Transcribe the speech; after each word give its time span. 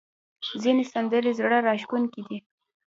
ځینې 0.61 0.83
سندرې 0.93 1.31
زړه 1.39 1.57
راښکونکې 1.67 2.21
دي. 2.27 2.37